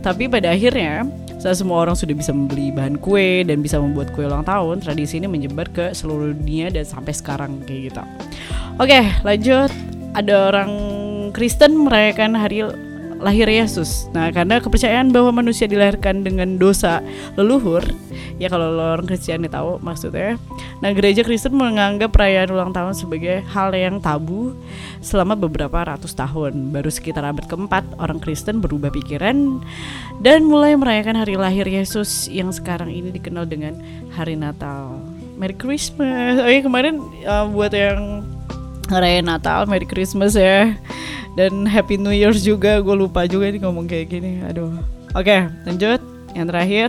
tapi 0.00 0.32
pada 0.32 0.56
akhirnya 0.56 1.04
saat 1.40 1.56
semua 1.56 1.80
orang 1.80 1.96
sudah 1.96 2.12
bisa 2.12 2.36
membeli 2.36 2.68
bahan 2.68 3.00
kue 3.00 3.40
dan 3.48 3.64
bisa 3.64 3.80
membuat 3.80 4.12
kue 4.12 4.28
ulang 4.28 4.44
tahun, 4.44 4.84
tradisi 4.84 5.16
ini 5.16 5.24
menyebar 5.24 5.72
ke 5.72 5.96
seluruh 5.96 6.36
dunia 6.36 6.68
dan 6.68 6.84
sampai 6.84 7.16
sekarang 7.16 7.64
kayak 7.64 7.88
gitu. 7.88 8.02
Oke, 8.76 9.00
lanjut. 9.24 9.72
Ada 10.12 10.52
orang 10.52 10.70
Kristen 11.32 11.80
merayakan 11.80 12.36
hari 12.36 12.60
lahir 13.20 13.46
Yesus. 13.46 14.08
Nah, 14.16 14.32
karena 14.32 14.58
kepercayaan 14.58 15.12
bahwa 15.12 15.44
manusia 15.44 15.68
dilahirkan 15.68 16.24
dengan 16.24 16.56
dosa 16.56 17.04
leluhur, 17.36 17.84
ya 18.40 18.48
kalau 18.48 18.72
orang 18.80 19.04
Kristen 19.04 19.44
tahu 19.46 19.76
maksudnya. 19.84 20.40
Nah, 20.80 20.90
gereja 20.96 21.20
Kristen 21.20 21.54
menganggap 21.54 22.16
perayaan 22.16 22.50
ulang 22.50 22.72
tahun 22.72 22.96
sebagai 22.96 23.44
hal 23.52 23.76
yang 23.76 24.00
tabu 24.00 24.56
selama 25.04 25.36
beberapa 25.36 25.84
ratus 25.84 26.16
tahun. 26.16 26.72
Baru 26.72 26.88
sekitar 26.88 27.22
abad 27.22 27.44
keempat, 27.44 27.84
orang 28.00 28.18
Kristen 28.18 28.64
berubah 28.64 28.88
pikiran 28.88 29.60
dan 30.24 30.48
mulai 30.48 30.74
merayakan 30.74 31.20
hari 31.20 31.36
lahir 31.36 31.68
Yesus 31.68 32.26
yang 32.32 32.48
sekarang 32.50 32.88
ini 32.88 33.12
dikenal 33.12 33.44
dengan 33.44 33.76
hari 34.16 34.34
Natal. 34.34 34.96
Merry 35.36 35.56
Christmas. 35.56 36.40
Oh 36.40 36.48
iya 36.48 36.60
kemarin 36.60 37.00
uh, 37.24 37.48
buat 37.48 37.72
yang 37.72 38.24
ngerayain 38.92 39.24
Natal, 39.24 39.64
Merry 39.68 39.88
Christmas 39.88 40.36
ya 40.36 40.74
dan 41.38 41.66
Happy 41.66 42.00
New 42.00 42.14
Year 42.14 42.34
juga 42.34 42.78
gue 42.80 42.96
lupa 42.96 43.26
juga 43.26 43.50
nih 43.50 43.60
ngomong 43.62 43.86
kayak 43.86 44.06
gini 44.10 44.42
aduh 44.46 44.74
oke 45.14 45.24
okay, 45.26 45.46
lanjut 45.66 46.00
yang 46.34 46.46
terakhir 46.46 46.88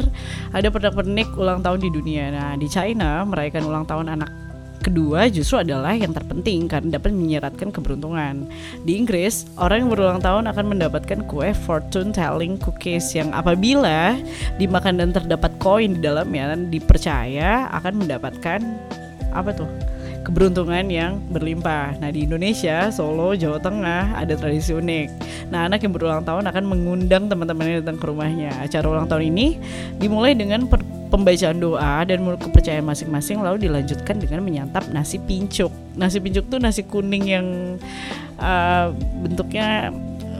ada 0.54 0.68
pernak-pernik 0.70 1.34
ulang 1.38 1.66
tahun 1.66 1.80
di 1.82 1.90
dunia 1.90 2.26
nah 2.34 2.52
di 2.58 2.68
China 2.70 3.26
merayakan 3.26 3.64
ulang 3.66 3.86
tahun 3.90 4.14
anak 4.14 4.42
kedua 4.82 5.30
justru 5.30 5.62
adalah 5.62 5.94
yang 5.94 6.12
terpenting 6.12 6.66
karena 6.66 6.98
dapat 6.98 7.14
menyeratkan 7.14 7.70
keberuntungan. 7.70 8.50
Di 8.82 8.98
Inggris, 8.98 9.46
orang 9.56 9.86
yang 9.86 9.90
berulang 9.94 10.20
tahun 10.20 10.50
akan 10.50 10.66
mendapatkan 10.74 11.20
kue 11.30 11.54
fortune 11.54 12.10
telling 12.10 12.58
cookies 12.58 13.14
yang 13.14 13.30
apabila 13.32 14.18
dimakan 14.58 14.98
dan 14.98 15.10
terdapat 15.14 15.54
koin 15.62 15.96
di 15.96 16.02
dalamnya 16.02 16.58
dipercaya 16.58 17.70
akan 17.78 17.94
mendapatkan 18.04 18.60
apa 19.32 19.54
tuh? 19.54 19.70
Keberuntungan 20.22 20.86
yang 20.88 21.18
berlimpah. 21.30 21.98
Nah 21.98 22.10
di 22.14 22.26
Indonesia, 22.30 22.90
Solo, 22.94 23.34
Jawa 23.34 23.58
Tengah 23.58 24.18
ada 24.18 24.34
tradisi 24.38 24.72
unik. 24.74 25.08
Nah 25.50 25.68
anak 25.68 25.82
yang 25.82 25.94
berulang 25.94 26.24
tahun 26.24 26.48
akan 26.50 26.64
mengundang 26.66 27.28
teman-temannya 27.28 27.82
datang 27.82 27.98
ke 27.98 28.06
rumahnya. 28.06 28.54
Acara 28.62 28.86
ulang 28.86 29.10
tahun 29.10 29.34
ini 29.34 29.58
dimulai 29.98 30.38
dengan 30.38 30.70
pembacaan 31.12 31.60
doa 31.60 32.08
dan 32.08 32.24
menurut 32.24 32.40
kepercayaan 32.40 32.88
masing-masing 32.88 33.44
lalu 33.44 33.68
dilanjutkan 33.68 34.22
dengan 34.22 34.46
menyantap 34.46 34.88
nasi 34.96 35.20
pincuk. 35.20 35.70
Nasi 36.00 36.24
pincuk 36.24 36.48
tuh 36.48 36.62
nasi 36.62 36.88
kuning 36.88 37.26
yang 37.28 37.48
uh, 38.40 38.96
bentuknya 39.20 39.92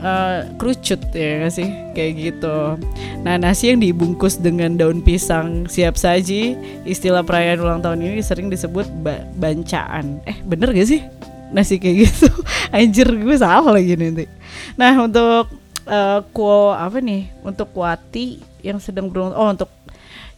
uh, 0.02 0.50
kerucut 0.58 1.00
ya 1.14 1.46
gak 1.46 1.54
sih 1.54 1.68
kayak 1.96 2.12
gitu. 2.18 2.76
Nah 3.22 3.38
nasi 3.38 3.72
yang 3.72 3.80
dibungkus 3.80 4.36
dengan 4.36 4.76
daun 4.76 5.00
pisang 5.00 5.64
siap 5.70 5.96
saji 5.96 6.58
istilah 6.84 7.22
perayaan 7.22 7.62
ulang 7.62 7.80
tahun 7.80 8.02
ini 8.02 8.20
sering 8.20 8.50
disebut 8.50 8.90
ba 9.00 9.24
bancaan. 9.38 10.20
Eh 10.28 10.42
bener 10.44 10.74
gak 10.74 10.88
sih 10.90 11.00
nasi 11.54 11.78
kayak 11.78 12.10
gitu? 12.10 12.28
Anjir 12.76 13.08
gue 13.08 13.36
salah 13.38 13.72
lagi 13.72 13.94
nanti. 13.96 14.26
Nah 14.76 14.92
untuk 15.00 15.48
uh, 15.86 16.20
kuo 16.34 16.74
apa 16.74 16.98
nih? 16.98 17.30
Untuk 17.46 17.70
kuati 17.72 18.42
yang 18.62 18.78
sedang 18.78 19.10
berulang 19.10 19.34
oh 19.34 19.50
untuk 19.50 19.70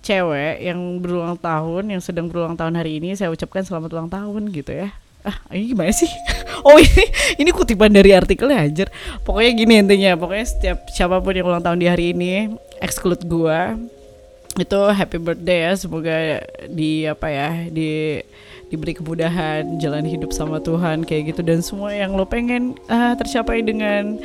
cewek 0.05 0.61
yang 0.61 1.01
berulang 1.01 1.37
tahun 1.41 1.97
yang 1.97 2.03
sedang 2.05 2.29
berulang 2.29 2.57
tahun 2.61 2.77
hari 2.77 3.01
ini 3.01 3.17
saya 3.17 3.33
ucapkan 3.33 3.65
selamat 3.65 3.89
ulang 3.97 4.11
tahun 4.13 4.53
gitu 4.53 4.73
ya 4.73 4.93
ah 5.25 5.37
ini 5.49 5.73
gimana 5.73 5.89
sih 5.89 6.09
oh 6.65 6.81
ini 6.83 7.05
ini 7.39 7.51
kutipan 7.53 7.93
dari 7.93 8.17
artikelnya 8.17 8.59
anjir. 8.65 8.89
Pokoknya 9.23 9.53
gini 9.53 9.75
intinya 9.85 10.17
pokoknya 10.17 10.47
setiap 10.49 10.79
siapa 10.91 11.21
pun 11.21 11.37
yang 11.37 11.47
ulang 11.47 11.63
tahun 11.63 11.79
di 11.79 11.87
hari 11.87 12.17
ini 12.17 12.33
exclude 12.81 13.23
gua. 13.29 13.77
Itu 14.55 14.81
happy 14.89 15.19
birthday 15.19 15.69
ya 15.69 15.73
semoga 15.77 16.17
di 16.71 17.05
apa 17.05 17.27
ya 17.27 17.51
di 17.69 18.23
diberi 18.73 18.97
kemudahan 18.97 19.79
jalan 19.79 20.03
hidup 20.09 20.33
sama 20.33 20.59
Tuhan 20.59 21.05
kayak 21.05 21.37
gitu. 21.37 21.41
Dan 21.45 21.61
semua 21.61 21.93
yang 21.93 22.17
lo 22.17 22.25
pengen 22.27 22.75
uh, 22.89 23.15
tercapai 23.15 23.63
dengan 23.63 24.19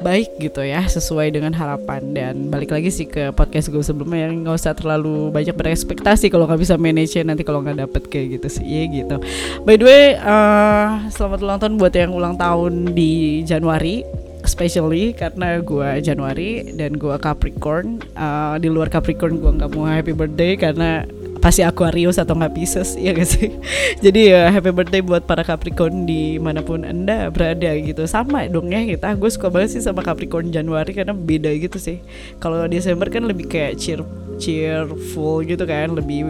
baik 0.00 0.40
gitu 0.40 0.64
ya 0.64 0.84
sesuai 0.84 1.32
dengan 1.32 1.52
harapan. 1.54 2.02
Dan 2.12 2.34
balik 2.48 2.72
lagi 2.72 2.88
sih 2.88 3.06
ke 3.06 3.30
podcast 3.36 3.68
gue 3.68 3.84
sebelumnya 3.84 4.28
yang 4.28 4.44
nggak 4.44 4.56
usah 4.56 4.74
terlalu 4.74 5.30
banyak 5.30 5.54
berekspektasi 5.54 6.32
kalau 6.32 6.48
nggak 6.48 6.60
bisa 6.60 6.74
manage 6.80 7.14
nanti 7.22 7.44
kalau 7.44 7.60
nggak 7.60 7.86
dapet 7.86 8.02
kayak 8.08 8.40
gitu 8.40 8.60
sih. 8.60 8.64
Ya 8.66 8.84
gitu. 8.88 9.16
By 9.62 9.76
the 9.76 9.86
way 9.86 10.04
uh, 10.18 11.06
selamat 11.12 11.38
ulang 11.44 11.58
tahun 11.60 11.74
buat 11.76 11.94
yang 11.94 12.12
ulang 12.16 12.34
tahun 12.40 12.96
di 12.96 13.44
Januari 13.44 14.02
especially 14.40 15.12
karena 15.12 15.60
gue 15.60 16.00
Januari 16.00 16.72
dan 16.74 16.96
gue 16.96 17.14
Capricorn. 17.20 18.00
Uh, 18.16 18.56
di 18.56 18.72
luar 18.72 18.88
Capricorn 18.88 19.36
gue 19.36 19.52
nggak 19.60 19.70
mau 19.76 19.84
happy 19.84 20.16
birthday 20.16 20.56
karena 20.56 21.04
pasti 21.40 21.64
Aquarius 21.64 22.20
atau 22.20 22.36
nggak 22.36 22.52
Pisces 22.52 22.94
ya 23.00 23.16
gak 23.16 23.28
sih? 23.28 23.48
Jadi 24.04 24.30
ya 24.32 24.52
happy 24.52 24.70
birthday 24.70 25.00
buat 25.00 25.24
para 25.24 25.40
Capricorn 25.40 26.04
di 26.04 26.36
mana 26.36 26.60
pun 26.60 26.84
anda 26.84 27.32
berada 27.32 27.72
gitu. 27.80 28.04
Sama 28.04 28.46
dong 28.46 28.68
ya 28.70 28.84
kita 28.84 29.16
gue 29.16 29.30
suka 29.32 29.48
banget 29.48 29.80
sih 29.80 29.82
sama 29.82 30.04
Capricorn 30.04 30.52
Januari 30.52 30.92
karena 30.92 31.16
beda 31.16 31.50
gitu 31.56 31.80
sih. 31.80 32.04
Kalau 32.38 32.68
Desember 32.68 33.08
kan 33.08 33.24
lebih 33.24 33.48
kayak 33.48 33.80
cheer 33.80 34.04
cheerful 34.40 35.44
gitu 35.44 35.68
kan 35.68 35.92
lebih 35.92 36.24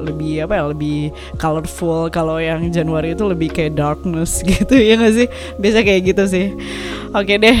lebih 0.00 0.48
apa 0.48 0.60
ya 0.60 0.64
lebih 0.70 1.10
colorful. 1.40 2.12
Kalau 2.12 2.36
yang 2.36 2.68
Januari 2.68 3.16
itu 3.16 3.24
lebih 3.24 3.50
kayak 3.50 3.74
darkness 3.80 4.44
gitu 4.60 4.76
ya 4.76 5.00
gak 5.00 5.14
sih? 5.16 5.26
Biasa 5.56 5.78
kayak 5.82 6.02
gitu 6.14 6.24
sih. 6.28 6.46
Oke 7.16 7.40
deh 7.40 7.58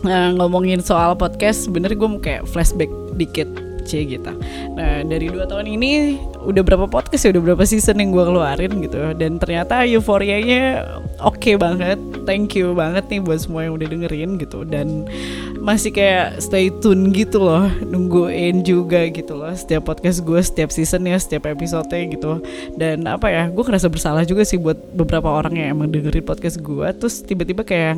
Nah, 0.00 0.32
ngomongin 0.32 0.80
soal 0.80 1.12
podcast 1.12 1.68
sebenarnya 1.68 1.96
gue 2.00 2.08
mau 2.08 2.20
kayak 2.24 2.48
flashback 2.48 2.88
dikit 3.20 3.44
C 3.90 4.06
gitu. 4.06 4.30
Nah 4.78 5.02
dari 5.02 5.26
dua 5.26 5.50
tahun 5.50 5.66
ini 5.66 6.22
udah 6.46 6.62
berapa 6.62 6.86
podcast 6.86 7.26
ya? 7.26 7.34
Udah 7.34 7.42
berapa 7.50 7.64
season 7.66 7.98
yang 7.98 8.14
gue 8.14 8.22
keluarin 8.22 8.72
gitu. 8.78 9.00
Dan 9.18 9.42
ternyata 9.42 9.82
euforianya 9.82 10.86
oke 11.18 11.42
okay 11.42 11.54
banget. 11.58 11.98
Thank 12.22 12.54
you 12.54 12.78
banget 12.78 13.10
nih 13.10 13.20
buat 13.26 13.42
semua 13.42 13.66
yang 13.66 13.74
udah 13.74 13.88
dengerin 13.90 14.38
gitu. 14.38 14.62
Dan 14.62 15.10
masih 15.58 15.90
kayak 15.90 16.38
stay 16.38 16.70
tune 16.70 17.10
gitu 17.10 17.42
loh. 17.42 17.66
Nungguin 17.82 18.62
juga 18.62 19.10
gitu 19.10 19.34
loh. 19.34 19.50
Setiap 19.50 19.90
podcast 19.90 20.22
gue 20.22 20.38
setiap 20.38 20.70
seasonnya 20.70 21.18
setiap 21.18 21.50
episode 21.50 21.90
gitu. 21.90 22.38
Dan 22.78 23.10
apa 23.10 23.26
ya 23.26 23.50
gue 23.50 23.64
kerasa 23.66 23.90
bersalah 23.90 24.22
juga 24.22 24.46
sih 24.46 24.56
buat 24.56 24.78
beberapa 24.94 25.26
orang 25.26 25.58
yang 25.58 25.74
emang 25.74 25.90
dengerin 25.90 26.22
podcast 26.22 26.62
gue 26.62 26.88
terus 26.94 27.24
tiba-tiba 27.24 27.66
kayak 27.66 27.96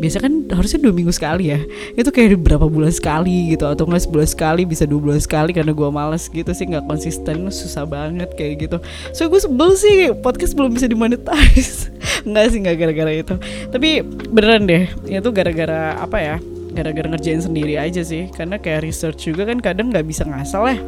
biasa 0.00 0.16
kan 0.24 0.32
harusnya 0.48 0.80
dua 0.80 0.94
minggu 0.96 1.12
sekali 1.12 1.52
ya. 1.52 1.60
Itu 1.92 2.08
kayak 2.08 2.40
berapa 2.40 2.64
bulan 2.66 2.88
sekali 2.88 3.52
gitu 3.52 3.68
atau 3.68 3.84
nggak 3.84 4.08
sebulan 4.08 4.28
sekali 4.28 4.64
bisa 4.64 4.88
dua 4.88 5.00
bulan 5.04 5.20
sekali 5.20 5.52
karena 5.52 5.76
gue 5.76 5.88
males 5.92 6.24
gitu 6.32 6.48
sih 6.56 6.64
nggak 6.72 6.88
konsisten 6.88 7.46
susah 7.52 7.84
banget 7.84 8.32
kayak 8.34 8.64
gitu. 8.64 8.76
So 9.12 9.28
gue 9.28 9.38
sebel 9.38 9.76
sih 9.76 10.16
podcast 10.24 10.56
belum 10.56 10.72
bisa 10.72 10.88
dimonetize. 10.88 11.92
Nggak 12.28 12.46
sih 12.52 12.58
nggak 12.60 12.76
gara-gara 12.76 13.12
itu. 13.16 13.34
Tapi 13.72 14.04
beneran 14.28 14.68
deh 14.68 14.88
itu 15.08 15.28
gara-gara 15.32 15.96
apa 15.96 16.18
ya 16.20 16.36
gara-gara 16.72 17.08
ngerjain 17.12 17.44
sendiri 17.44 17.76
aja 17.76 18.00
sih. 18.00 18.32
Karena 18.32 18.56
kayak 18.56 18.84
research 18.84 19.28
juga 19.28 19.48
kan 19.48 19.60
kadang 19.60 19.92
nggak 19.92 20.04
bisa 20.08 20.24
ngasal 20.24 20.68
ya. 20.68 20.78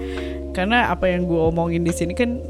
Karena 0.53 0.93
apa 0.93 1.09
yang 1.09 1.25
gue 1.25 1.41
omongin 1.41 1.85
di 1.85 1.93
sini 1.93 2.13
kan 2.13 2.41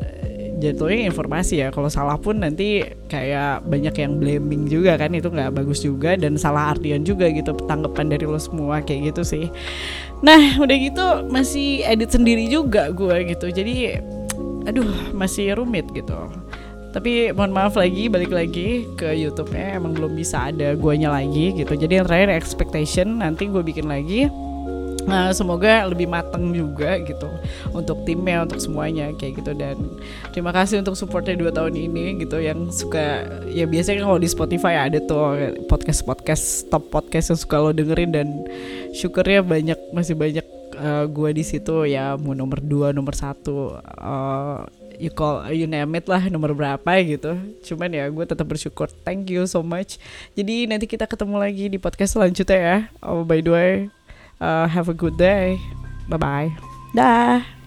jatuhnya 0.62 1.10
informasi 1.10 1.66
ya. 1.66 1.74
Kalau 1.74 1.90
salah 1.90 2.14
pun 2.14 2.38
nanti 2.38 2.86
kayak 3.10 3.66
banyak 3.66 3.94
yang 3.98 4.22
blaming 4.22 4.70
juga 4.70 4.94
kan 4.94 5.10
itu 5.10 5.26
nggak 5.26 5.58
bagus 5.58 5.82
juga 5.82 6.14
dan 6.14 6.38
salah 6.38 6.70
artian 6.70 7.02
juga 7.02 7.26
gitu 7.34 7.50
tanggapan 7.66 8.14
dari 8.14 8.24
lo 8.24 8.38
semua 8.38 8.78
kayak 8.78 9.10
gitu 9.10 9.22
sih. 9.26 9.44
Nah 10.22 10.62
udah 10.62 10.76
gitu 10.78 11.06
masih 11.26 11.82
edit 11.82 12.14
sendiri 12.14 12.46
juga 12.46 12.94
gue 12.94 13.34
gitu. 13.34 13.50
Jadi 13.50 13.98
aduh 14.70 15.10
masih 15.10 15.58
rumit 15.58 15.90
gitu. 15.90 16.30
Tapi 16.92 17.32
mohon 17.32 17.56
maaf 17.56 17.74
lagi 17.74 18.06
balik 18.12 18.30
lagi 18.30 18.84
ke 19.00 19.16
YouTube-nya 19.16 19.80
emang 19.80 19.96
belum 19.96 20.12
bisa 20.12 20.52
ada 20.52 20.76
guanya 20.76 21.08
lagi 21.08 21.56
gitu. 21.56 21.72
Jadi 21.72 21.98
yang 21.98 22.06
terakhir 22.06 22.30
expectation 22.36 23.18
nanti 23.24 23.48
gue 23.48 23.64
bikin 23.64 23.88
lagi 23.88 24.28
Nah, 25.02 25.34
semoga 25.34 25.86
lebih 25.88 26.06
mateng 26.06 26.54
juga 26.54 26.98
gitu 27.02 27.28
untuk 27.74 28.06
timnya, 28.06 28.46
untuk 28.46 28.62
semuanya 28.62 29.10
kayak 29.18 29.42
gitu. 29.42 29.52
Dan 29.54 29.76
terima 30.30 30.54
kasih 30.54 30.80
untuk 30.80 30.94
supportnya 30.94 31.34
dua 31.34 31.50
tahun 31.50 31.74
ini 31.74 32.22
gitu 32.22 32.38
yang 32.38 32.70
suka 32.70 33.26
ya 33.50 33.66
biasanya 33.66 34.06
kalau 34.06 34.18
di 34.18 34.28
Spotify 34.30 34.86
ada 34.86 35.02
tuh 35.02 35.36
podcast 35.66 36.00
podcast 36.06 36.44
top 36.70 36.88
podcast 36.90 37.34
yang 37.34 37.40
suka 37.40 37.56
lo 37.58 37.70
dengerin. 37.74 38.10
Dan 38.14 38.28
syukurnya 38.94 39.42
banyak 39.42 39.78
masih 39.90 40.14
banyak 40.14 40.46
uh, 40.78 41.04
gue 41.10 41.30
di 41.34 41.44
situ. 41.44 41.84
Ya 41.88 42.14
mau 42.14 42.36
nomor 42.36 42.62
dua 42.62 42.94
nomor 42.94 43.18
satu 43.18 43.76
uh, 43.82 44.64
you 45.02 45.10
call 45.10 45.42
you 45.50 45.66
name 45.66 45.98
it 45.98 46.06
lah 46.06 46.22
nomor 46.30 46.54
berapa 46.54 46.92
gitu. 47.02 47.34
Cuman 47.66 47.90
ya 47.90 48.06
gue 48.06 48.24
tetap 48.24 48.46
bersyukur. 48.46 48.86
Thank 49.02 49.34
you 49.34 49.44
so 49.50 49.60
much. 49.66 49.98
Jadi 50.38 50.70
nanti 50.70 50.86
kita 50.86 51.10
ketemu 51.10 51.36
lagi 51.42 51.66
di 51.66 51.78
podcast 51.82 52.14
selanjutnya 52.14 52.58
ya. 52.58 52.76
Oh 53.02 53.26
by 53.26 53.42
the 53.42 53.52
way 53.52 53.72
uh, 54.42 54.66
have 54.66 54.90
a 54.90 54.94
good 54.94 55.14
day. 55.14 55.62
Bye 56.10 56.18
bye 56.18 56.50
dah 56.92 57.61